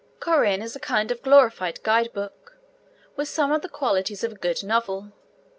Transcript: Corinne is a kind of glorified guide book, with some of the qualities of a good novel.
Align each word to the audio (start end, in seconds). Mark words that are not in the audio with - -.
Corinne 0.19 0.63
is 0.63 0.75
a 0.75 0.79
kind 0.79 1.11
of 1.11 1.21
glorified 1.21 1.83
guide 1.83 2.11
book, 2.11 2.57
with 3.15 3.27
some 3.27 3.51
of 3.51 3.61
the 3.61 3.69
qualities 3.69 4.23
of 4.23 4.31
a 4.31 4.35
good 4.35 4.63
novel. 4.63 5.11